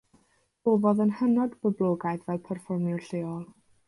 Profodd 0.67 1.01
yn 1.03 1.11
hynod 1.19 1.53
boblogaidd 1.65 2.23
fel 2.31 2.39
perfformiwr 2.47 3.05
lleol. 3.11 3.45